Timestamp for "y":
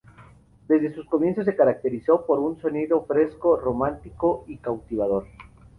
4.47-4.57